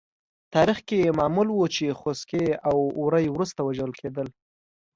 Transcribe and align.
تاریخ 0.53 0.79
کې 0.87 1.15
معمول 1.19 1.47
وه 1.51 1.67
چې 1.75 1.97
خوسکي 1.99 2.45
او 2.69 2.77
وری 3.03 3.25
وروسته 3.31 3.59
وژل 3.63 3.91
کېدل. 3.99 4.27